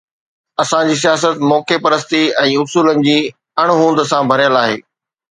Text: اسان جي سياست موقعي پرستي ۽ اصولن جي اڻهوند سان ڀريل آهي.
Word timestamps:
اسان 0.61 0.85
جي 0.91 0.93
سياست 1.01 1.43
موقعي 1.51 1.77
پرستي 1.83 2.21
۽ 2.45 2.55
اصولن 2.61 3.03
جي 3.09 3.13
اڻهوند 3.65 4.01
سان 4.13 4.33
ڀريل 4.33 4.57
آهي. 4.63 4.81